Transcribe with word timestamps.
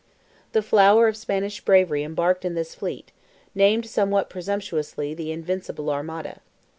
The 0.53 0.63
flower 0.63 1.07
of 1.07 1.15
Spanish 1.15 1.61
bravery 1.63 2.01
embarked 2.03 2.43
in 2.43 2.55
this 2.55 2.73
fleet, 2.73 3.11
named 3.53 3.85
somewhat 3.85 4.31
presumptuously 4.31 5.13
"the 5.13 5.31
invincible 5.31 5.91
armada." 5.91 6.39